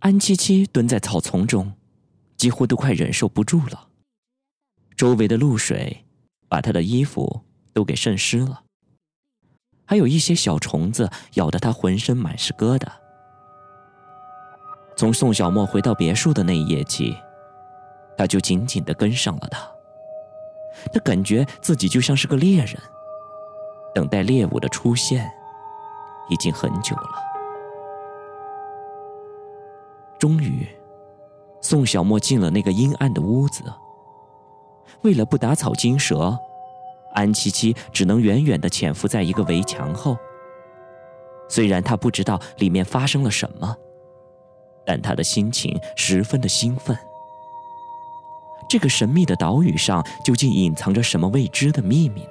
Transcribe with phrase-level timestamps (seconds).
[0.00, 1.72] 安七七蹲在草丛中，
[2.36, 3.88] 几乎都快忍受不住了。
[4.96, 6.04] 周围的露水
[6.48, 7.42] 把她的衣服
[7.72, 8.62] 都给渗湿了，
[9.84, 12.86] 还有一些小虫子咬得她浑身满是疙瘩。
[14.96, 17.14] 从宋小沫回到别墅的那一夜起，
[18.16, 19.60] 他就紧紧的跟上了他。
[20.92, 22.80] 他感觉自己就像是个猎人，
[23.94, 25.30] 等待猎物的出现，
[26.30, 27.35] 已经很久了。
[30.18, 30.66] 终于，
[31.60, 33.62] 宋小沫进了那个阴暗的屋子。
[35.02, 36.38] 为了不打草惊蛇，
[37.14, 40.16] 安七七只能远远的潜伏在一个围墙后。
[41.48, 43.76] 虽然他不知道里面发生了什么。
[44.88, 46.96] 但他的心情十分的兴奋。
[48.68, 52.30] 这个神秘的岛屿上究竟隐藏着什么未知的秘密呢？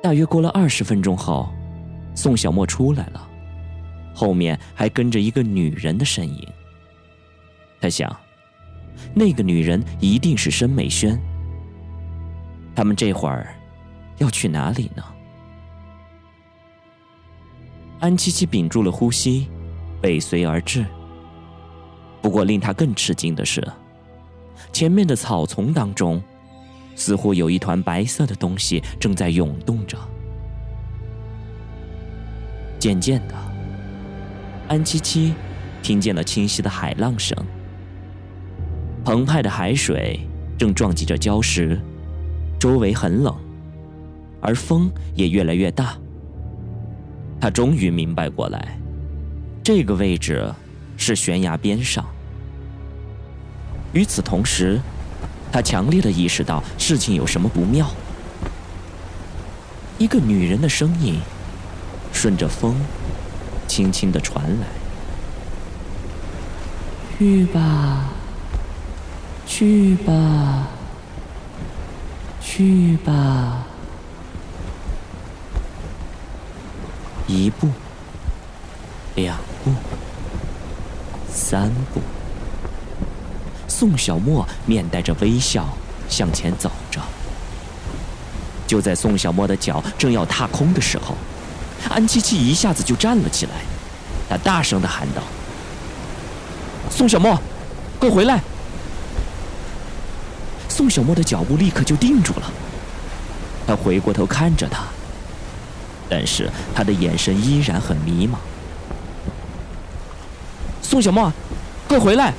[0.00, 1.48] 大约过了二十分钟后，
[2.14, 3.25] 宋小沫出来了，
[4.16, 6.48] 后面还跟着一个女人的身影。
[7.78, 8.16] 他想，
[9.14, 11.20] 那个女人一定是申美萱。
[12.74, 13.54] 他们这会儿
[14.16, 15.04] 要去哪里呢？
[18.00, 19.48] 安七七屏住了呼吸，
[20.02, 20.84] 尾随而至。
[22.22, 23.62] 不过令他更吃惊的是，
[24.72, 26.22] 前面的草丛当中，
[26.94, 29.98] 似乎有一团白色的东西正在涌动着。
[32.78, 33.34] 渐渐的，
[34.68, 35.32] 安七七
[35.82, 37.36] 听见了清晰的海浪声，
[39.04, 40.20] 澎湃的海水
[40.58, 41.80] 正撞击着礁石，
[42.58, 43.34] 周围很冷，
[44.40, 45.96] 而风也越来越大。
[47.40, 48.76] 他终于明白过来，
[49.62, 50.52] 这个位置
[50.96, 52.04] 是悬崖边上。
[53.92, 54.80] 与此同时，
[55.52, 57.88] 他强烈的意识到事情有什么不妙。
[59.96, 61.20] 一个女人的声音
[62.12, 62.74] 顺着风
[63.66, 64.66] 轻轻的传来
[67.18, 68.10] ：“去吧，
[69.46, 70.66] 去吧，
[72.40, 73.64] 去吧。”
[77.28, 77.68] 一步，
[79.16, 79.72] 两步，
[81.28, 82.00] 三步。
[83.66, 85.68] 宋小沫面带着微笑
[86.08, 87.00] 向前走着。
[88.66, 91.16] 就在宋小沫的脚正要踏空的时候，
[91.88, 93.52] 安七七一下子就站了起来，
[94.28, 95.22] 他大声的喊道
[96.90, 97.38] ：“宋小沫，
[97.98, 98.40] 快回来！”
[100.68, 102.52] 宋小沫的脚步立刻就定住了，
[103.66, 104.84] 他回过头看着他。
[106.08, 108.36] 但是他的眼神依然很迷茫。
[110.82, 111.32] 宋小沫，
[111.88, 112.32] 快回来！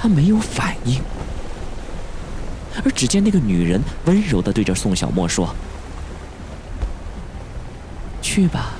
[0.00, 1.00] 他没有反应，
[2.84, 5.52] 而只见那个女人温柔的对着宋小沫说
[8.38, 8.74] ：“去吧，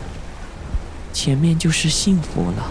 [1.12, 2.70] 前面就是幸福了。”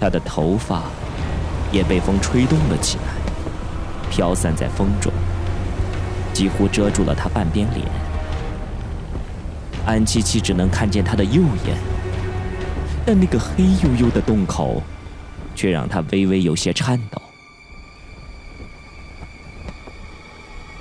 [0.00, 0.84] 他的头发
[1.72, 3.02] 也被风吹动了起来，
[4.08, 5.12] 飘散在风中。
[6.32, 7.84] 几乎遮住了他半边脸，
[9.84, 11.76] 安七七只能看见他的右眼，
[13.04, 14.80] 但那个黑黝黝的洞口，
[15.56, 17.20] 却让他微微有些颤抖。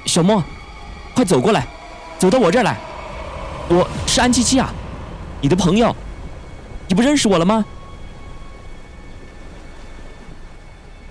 [0.06, 0.44] 小莫，
[1.16, 1.66] 快走过来，
[2.20, 2.78] 走到我这儿来，
[3.68, 4.72] 我是安七七啊，
[5.42, 5.96] 你的朋友，
[6.88, 7.66] 你不认识我了吗？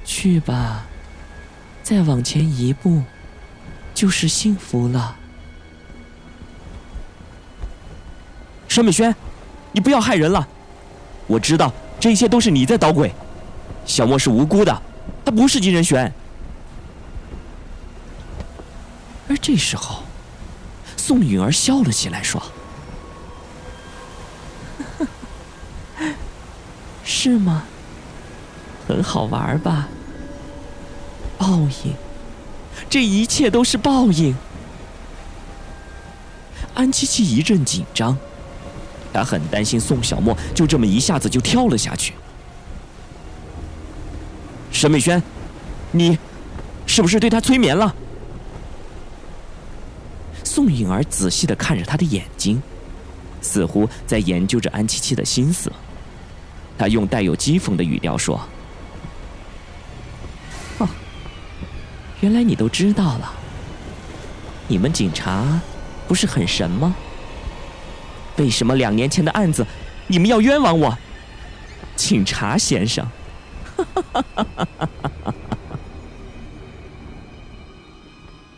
[0.04, 0.86] 去吧，
[1.82, 3.02] 再往前一步。
[3.92, 5.16] 就是幸福了，
[8.66, 9.14] 沈美萱，
[9.70, 10.48] 你不要害人了。
[11.28, 13.14] 我知道这一切都是你在捣鬼，
[13.86, 14.82] 小莫是无辜的，
[15.24, 16.12] 他不是金仁玄。
[19.28, 20.02] 而这时候，
[21.06, 22.42] 宋允儿笑了起来，说
[27.04, 27.64] ：“是吗？
[28.88, 29.86] 很好玩吧？
[31.36, 31.46] 报
[31.84, 31.94] 应。”
[32.88, 34.34] 这一切都是报应。
[36.72, 38.16] 安七七一阵紧张，
[39.12, 42.14] 她很担心宋小沫就这么一下子就跳了下去。
[44.72, 45.22] 沈美萱，
[45.92, 46.18] 你
[46.86, 47.94] 是不是对他催眠了？
[50.54, 52.62] 宋颖儿仔细的看着他的眼睛，
[53.42, 55.72] 似乎在研究着安七七的心思。
[56.78, 58.40] 他用带有讥讽的语调说。
[60.78, 60.88] 哦
[62.20, 63.34] 原来你都知道了。
[64.68, 65.60] 你们警察
[66.06, 66.94] 不是很神吗？
[68.36, 69.66] 为什么两年前的案子
[70.06, 70.96] 你们要冤枉我，
[71.96, 73.04] 警察先生？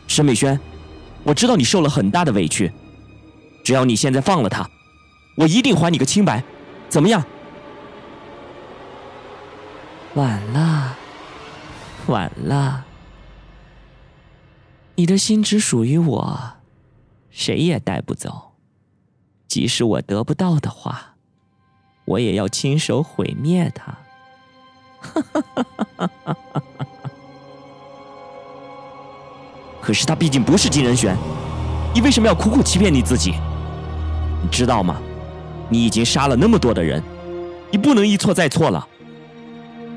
[0.07, 0.61] 沈美萱，
[1.27, 2.73] 我知道你受了很大的委屈，
[3.65, 4.71] 只要你现在放了他，
[5.37, 6.45] 我一定还你个清白，
[6.89, 7.25] 怎么样？
[10.15, 10.97] 晚了，
[12.07, 12.85] 晚了，
[14.95, 16.53] 你的心只属于我，
[17.29, 18.53] 谁也带不走。
[19.49, 21.17] 即使我得不到的话，
[22.05, 23.99] 我也要亲手毁灭它。
[29.87, 31.17] 可是他毕竟不是金仁玄，
[31.95, 33.35] 你为什么要苦苦欺骗你自己？
[34.43, 35.01] 你知道吗？
[35.69, 37.01] 你已经杀了那么多的人，
[37.71, 38.85] 你不能一错再错了。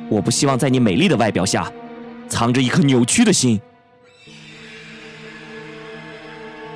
[0.07, 1.71] 我不希望在你美丽的外表下，
[2.27, 3.59] 藏着一颗扭曲的心。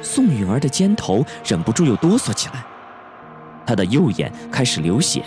[0.01, 2.65] 宋允儿的肩头忍不住又哆嗦起来，
[3.63, 5.21] 她的右眼开始流血。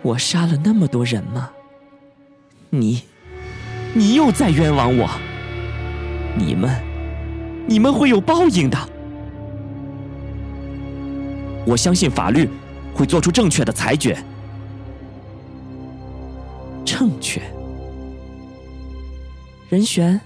[0.00, 1.50] 我杀了那么多人吗？
[2.70, 3.02] 你，
[3.94, 5.10] 你又在冤枉我。
[6.36, 6.82] 你们，
[7.66, 8.78] 你们会有报应的。
[11.66, 12.48] 我相信法律
[12.94, 14.16] 会做出正确的裁决。
[16.84, 17.40] 正确，
[19.68, 20.20] 任玄，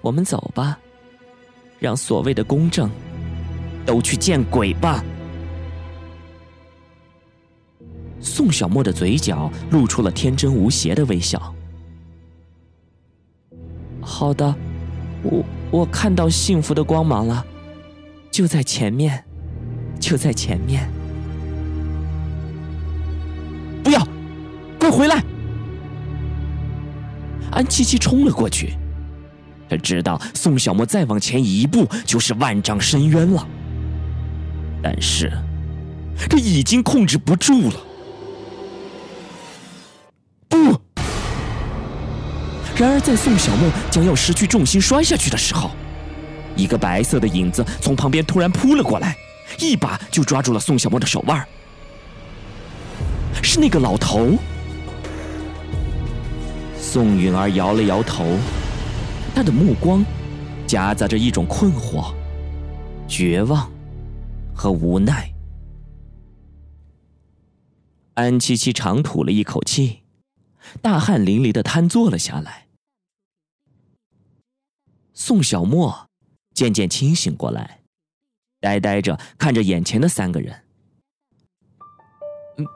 [0.00, 0.78] 我们走吧，
[1.78, 2.90] 让所谓的公正
[3.84, 5.04] 都去见鬼吧。
[8.20, 11.54] 宋小沫的嘴角露出了天真无邪的微笑。
[14.20, 14.54] 好的，
[15.22, 17.42] 我我看到幸福的光芒了，
[18.30, 19.24] 就在前面，
[19.98, 20.86] 就在前面。
[23.82, 24.06] 不要，
[24.78, 25.24] 快回来！
[27.50, 28.74] 安七七冲了过去，
[29.70, 33.48] 他知道宋小沫再往前一步就是万丈深渊了，
[34.82, 35.32] 但是
[36.28, 37.80] 这已经控制不住了。
[42.80, 45.72] 然而，在宋小沫将要失去重心摔下去的时候，
[46.56, 49.14] 一个白色的影子从旁边突然扑了过来，
[49.58, 51.46] 一把就抓住了宋小沫的手腕。
[53.42, 54.34] 是那个老头。
[56.78, 58.24] 宋允儿摇了摇头，
[59.34, 60.02] 他的目光
[60.66, 62.14] 夹杂着一种困惑、
[63.06, 63.70] 绝望
[64.54, 65.30] 和无奈。
[68.14, 69.98] 安七七长吐了一口气，
[70.80, 72.68] 大汗淋漓的瘫坐了下来。
[75.20, 76.08] 宋小沫
[76.54, 77.80] 渐渐清醒过来，
[78.58, 80.64] 呆呆着看着眼前的三个人。
[82.56, 82.66] 嗯，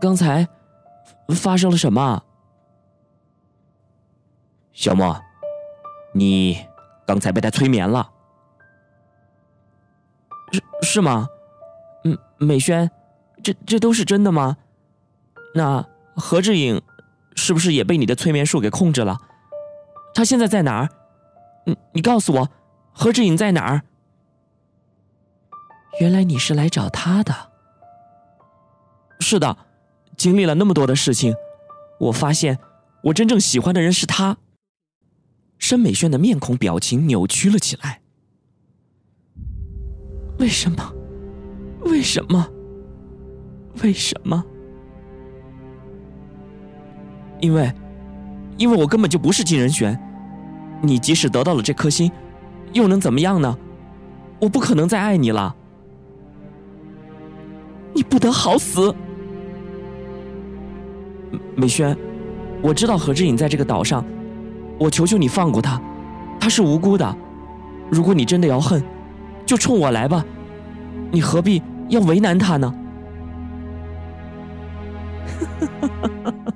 [0.00, 0.48] 刚才
[1.28, 2.24] 发生了什么？
[4.72, 5.14] 小沫，
[6.14, 6.64] 你
[7.06, 8.10] 刚才被他催眠了？
[10.52, 11.28] 是是吗？
[12.04, 12.90] 嗯，美轩，
[13.42, 14.56] 这这都是真的吗？
[15.54, 15.86] 那
[16.16, 16.80] 何志颖
[17.36, 19.18] 是不是也被你的催眠术给控制了？
[20.14, 20.88] 他现在在哪儿？
[21.64, 22.50] 你你告诉我，
[22.92, 23.82] 何志颖在哪儿？
[26.00, 27.34] 原来你是来找他的。
[29.20, 29.56] 是的，
[30.16, 31.34] 经历了那么多的事情，
[31.98, 32.58] 我发现
[33.04, 34.38] 我真正喜欢的人是他。
[35.58, 38.00] 申美萱的面孔表情扭曲了起来。
[40.38, 40.94] 为什么？
[41.82, 42.48] 为什么？
[43.82, 44.42] 为什么？
[47.40, 47.70] 因为，
[48.56, 49.98] 因为我根本就不是金人选。
[50.82, 52.10] 你即使得到了这颗心，
[52.72, 53.56] 又能怎么样呢？
[54.40, 55.54] 我不可能再爱你了。
[57.92, 58.94] 你不得好死！
[61.54, 61.94] 美萱，
[62.62, 64.02] 我知道何志颖在这个岛上，
[64.78, 65.78] 我求求你放过他，
[66.40, 67.14] 他是无辜的。
[67.90, 68.82] 如果你真的要恨，
[69.44, 70.24] 就冲我来吧，
[71.10, 72.74] 你何必要为难他呢？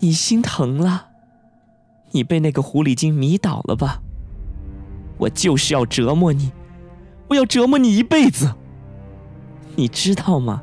[0.00, 1.10] 你心疼了。
[2.14, 4.00] 你被那个狐狸精迷倒了吧？
[5.18, 6.52] 我就是要折磨你，
[7.28, 8.54] 我要折磨你一辈子。
[9.74, 10.62] 你知道吗，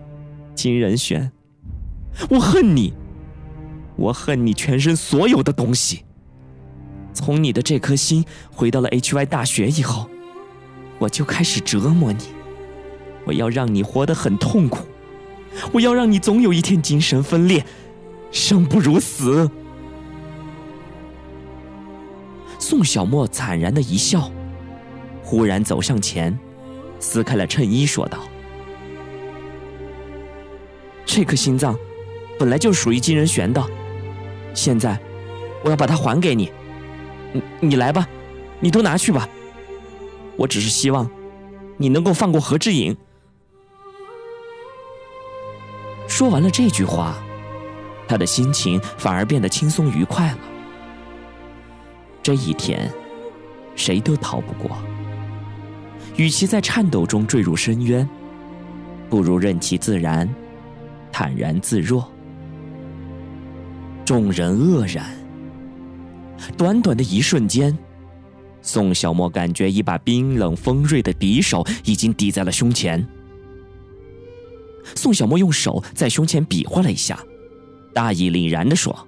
[0.55, 1.29] 金仁轩？
[2.29, 2.93] 我恨你，
[3.98, 6.05] 我恨你全身所有的东西。
[7.13, 10.10] 从你的这颗心回到了 HY 大学以后，
[11.00, 12.24] 我就开始折磨你。
[13.25, 14.86] 我要让你活得很痛苦，
[15.74, 17.65] 我要让你总有一天精神分裂，
[18.31, 19.51] 生不如死。
[22.72, 24.32] 宋小沫惨然的一笑，
[25.25, 26.40] 忽然走上前，
[27.01, 28.20] 撕开了衬衣，说道
[31.06, 31.78] ：“这颗心脏
[32.40, 33.62] 本来就属于金仁玄的，
[34.54, 34.98] 现在
[35.66, 36.50] 我要把它还给你。
[37.34, 38.08] 你你来吧，
[38.62, 39.28] 你都拿去吧。
[40.38, 41.12] 我只是希望
[41.75, 42.96] 你能够放过何志颖。”
[46.08, 47.22] 说完了这句话，
[48.08, 50.38] 他的心情反而变得轻松愉快了。
[52.24, 52.92] 这一天，
[53.75, 54.78] 谁都逃不过。
[56.18, 58.08] 与其在颤抖中坠入深渊，
[59.10, 60.28] 不如任其自然，
[61.12, 62.12] 坦然自若。
[64.06, 65.06] 众人愕然。
[66.58, 67.78] 短短的一瞬间，
[68.62, 73.08] 宋小沫感觉一把冰冷锋锐的匕首已经抵在了胸前。
[74.96, 77.24] 宋小沫用手在胸前比划了一下，
[77.94, 79.08] 大义凛然地说：“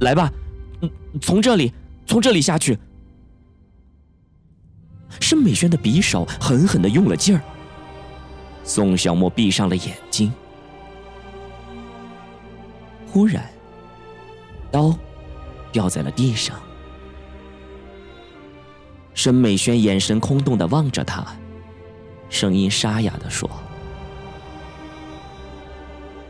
[0.00, 0.30] 来吧，
[1.20, 1.72] 从这里，
[2.06, 2.78] 从这里下去。”
[5.20, 7.42] 申美轩的匕首狠狠的用了劲儿。
[8.64, 10.32] 宋小沫闭上了眼睛。
[13.06, 13.44] 忽然，
[14.70, 14.96] 刀
[15.70, 16.58] 掉在了地上。
[19.12, 21.26] 申美轩眼神空洞的望着他，
[22.30, 23.48] 声音沙哑的说：“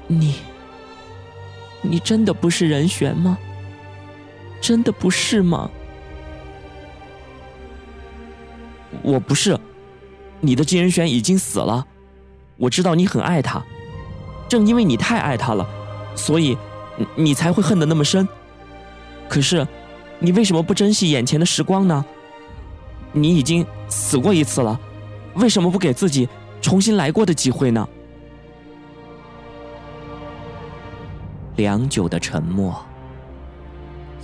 [0.09, 0.35] 你，
[1.81, 3.39] 你真的不是人选吗？
[4.63, 5.71] 真的不是吗？”
[9.03, 9.59] 我不是，
[10.41, 11.87] 你的金仁轩已经死了。
[12.57, 13.63] 我知道你很爱他，
[14.49, 15.69] 正因为你太爱他了，
[16.15, 16.57] 所以
[17.17, 18.29] 你才会恨得那么深。
[19.29, 19.67] 可是，
[20.21, 22.05] 你为什么不珍惜眼前的时光呢？
[23.13, 24.79] 你已经死过一次了，
[25.35, 26.29] 为什么不给自己
[26.61, 27.89] 重新来过的机会呢？
[31.57, 32.81] 良久的沉默，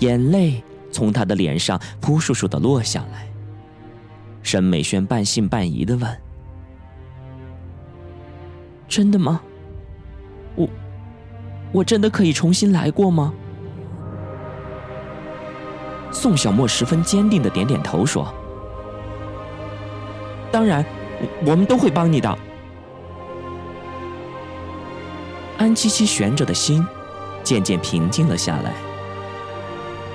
[0.00, 3.26] 眼泪从他的脸上扑簌簌的落下来。
[4.42, 6.20] 沈美轩半信半疑的问
[8.88, 9.40] ：“真的吗？
[10.54, 10.68] 我，
[11.72, 13.34] 我真的可以重新来过吗？”
[16.10, 18.32] 宋小沫十分坚定的点点头说
[20.50, 20.84] ：“当然，
[21.44, 22.38] 我们都会帮你的。”
[25.58, 26.86] 安七七悬着的心
[27.42, 28.72] 渐渐平静了下来。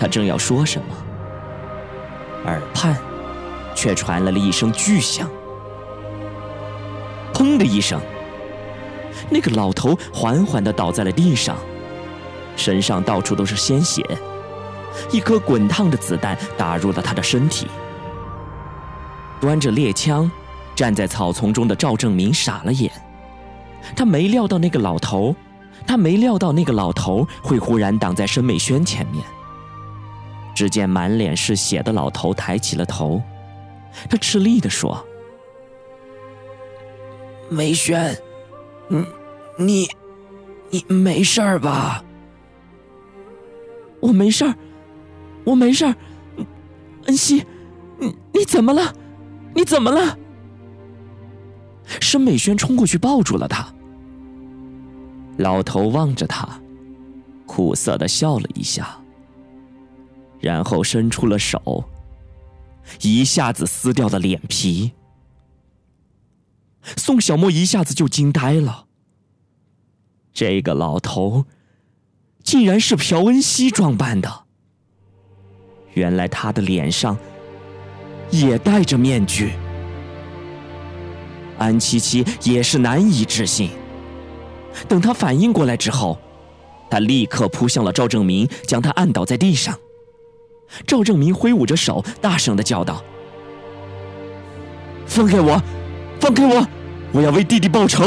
[0.03, 0.95] 他正要说什么，
[2.43, 2.93] 耳畔。
[3.73, 5.27] 却传来了一声巨响，
[7.33, 7.99] 砰的一声，
[9.31, 11.57] 那个老头缓缓的倒在了地上，
[12.55, 14.05] 身上到处都是鲜血，
[15.09, 17.67] 一颗滚烫的子弹打入了他的身体。
[19.41, 20.29] 端着猎枪
[20.75, 22.91] 站在草丛中的赵正明傻了眼，
[23.95, 25.35] 他没料到那个老头，
[25.87, 29.23] 他没料到那个老头会忽然挡在申美轩前面。
[30.53, 33.21] 只见满脸是血的老头抬起了头。
[34.09, 35.05] 他吃力地说
[37.49, 38.15] ：“梅轩，
[38.89, 39.05] 你
[39.57, 39.89] 你
[40.69, 42.03] 你没事儿吧？
[43.99, 44.55] 我没事儿，
[45.45, 45.95] 我没事儿。
[47.05, 47.45] 恩熙，
[47.99, 48.93] 你你怎么了？
[49.53, 50.17] 你怎么了？”
[52.01, 53.67] 申美轩冲过去抱住了他。
[55.37, 56.47] 老头望着他，
[57.45, 58.97] 苦涩的笑了一下，
[60.43, 61.85] 然后伸出了手。
[63.01, 64.91] 一下子撕掉了脸皮，
[66.97, 68.87] 宋小沫一下子就惊呆了。
[70.33, 71.45] 这个老头，
[72.43, 74.43] 竟然是朴恩熙装扮的。
[75.93, 77.17] 原来他的脸上
[78.29, 79.53] 也戴着面具。
[81.57, 83.69] 安七七也是难以置信。
[84.89, 86.19] 等他反应过来之后，
[86.89, 89.79] 他立刻扑向了赵正明，将他按倒在地上。
[90.85, 93.03] 赵正明挥舞着手，大声的叫道
[95.05, 95.61] ：“放开我，
[96.19, 96.67] 放开我！
[97.11, 98.03] 我要为弟弟报仇。”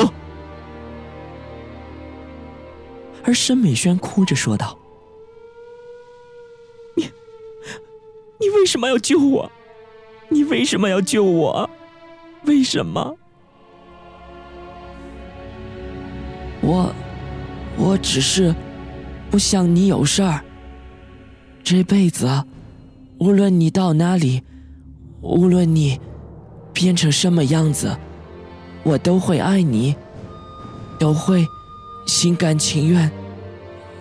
[3.24, 4.78] 而申美轩哭着说道
[6.96, 7.10] ：“你，
[8.40, 9.50] 你为什么要救我？
[10.28, 11.70] 你为什么要救我？
[12.44, 13.16] 为什么？
[16.62, 16.92] 我，
[17.76, 18.54] 我只是
[19.30, 20.40] 不想你有事儿。
[21.62, 22.44] 这辈子。”
[23.18, 24.42] 无论你到哪里，
[25.22, 25.98] 无论你
[26.72, 27.96] 变成什么样子，
[28.82, 29.96] 我都会爱你，
[30.98, 31.46] 都会
[32.06, 33.10] 心甘情愿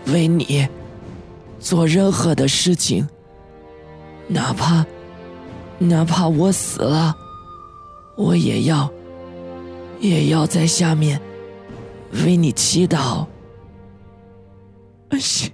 [0.07, 0.67] 为你
[1.59, 3.07] 做任何的事情，
[4.27, 4.85] 哪怕
[5.79, 7.15] 哪怕我死了，
[8.17, 8.91] 我也要
[9.99, 11.19] 也要在下面
[12.25, 13.25] 为你祈祷。
[15.09, 15.49] 安心，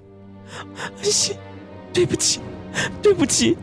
[0.75, 1.35] 安心，
[1.93, 2.39] 对不起。
[3.01, 3.57] 对不起，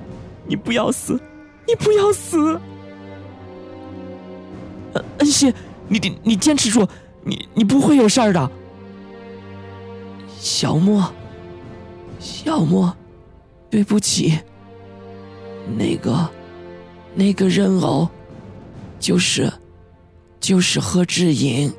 [0.46, 1.20] 你不要死，
[1.66, 2.60] 你不要死。
[5.18, 5.52] 恩熙，
[5.88, 6.86] 你你你坚持住，
[7.22, 8.50] 你你不会有事儿的。
[10.38, 11.12] 小莫，
[12.18, 12.94] 小莫，
[13.70, 14.38] 对不起。
[15.76, 16.28] 那个，
[17.14, 18.08] 那个人偶，
[18.98, 19.52] 就是，
[20.40, 21.72] 就是贺志颖。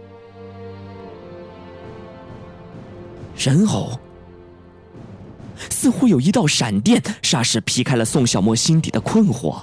[3.35, 3.97] 人偶。
[5.69, 9.61] 似乎有一道闪电，霎时劈开了宋小沫心底的困惑。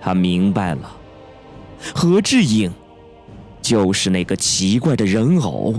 [0.00, 0.96] 他明白了，
[1.94, 2.72] 何志颖
[3.62, 5.74] 就是那个奇怪的人偶。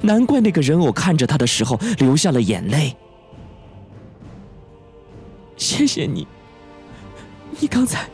[0.00, 2.96] 难怪那个人偶看着他的时候流下了眼泪。
[5.56, 6.26] 谢谢你，
[7.58, 8.08] 你刚才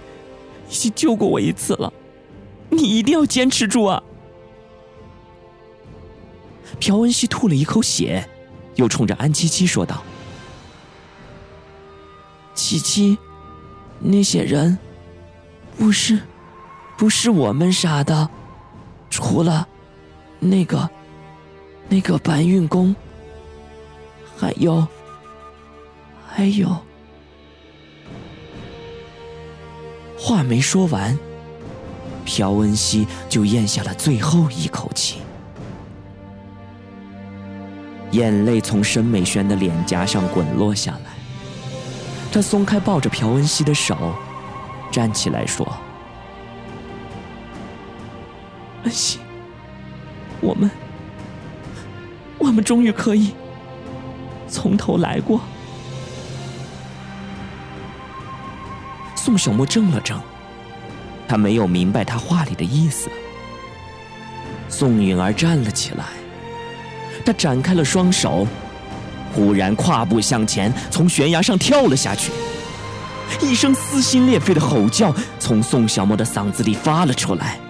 [0.68, 1.92] 已经救过我一次了，
[2.70, 4.02] 你一定要坚持住啊！
[6.78, 8.28] 朴恩熙吐了一口血，
[8.78, 10.02] 又冲着安七七说道
[12.54, 13.18] ：“七七，
[13.98, 14.78] 那些人
[15.76, 16.20] 不是
[16.96, 18.30] 不是我们杀的，
[19.10, 19.66] 除了
[20.38, 20.88] 那个
[21.88, 22.94] 那个搬运工，
[24.36, 24.86] 还有
[26.28, 26.76] 还有。”
[30.16, 31.18] 话没说完，
[32.24, 35.16] 朴恩熙就咽下了最后一口气，
[38.12, 41.10] 眼泪从申美萱的脸颊上滚落下来。
[42.32, 44.14] 他松开抱着朴恩熙的手，
[44.90, 45.66] 站起来说
[48.84, 49.18] ：“恩熙，
[50.40, 50.70] 我们，
[52.38, 53.34] 我们终于可以
[54.48, 55.40] 从头来过。”
[59.16, 60.20] 宋小沫怔了怔，
[61.26, 63.10] 他没有明白他话里的意思。
[64.68, 66.04] 宋允儿站了起来，
[67.28, 68.46] 他展开了双手，
[69.34, 72.32] 忽然跨步向前，从悬崖上跳了下去。
[73.42, 77.60] 一声撕心裂肺的吼叫从宋小沫的嗓子里发了出来，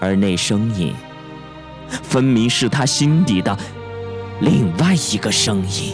[0.00, 0.94] 而那声音，
[2.02, 3.54] 分明是他心底的
[4.40, 5.92] 另外一个声音。